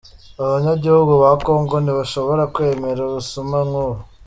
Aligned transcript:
Abanyagihugu 0.43 1.11
ba 1.21 1.31
Congo 1.45 1.75
ntibashobora 1.81 2.43
kwemera 2.53 2.99
ubusuma 3.07 3.57
nk'ubu. 3.67 4.01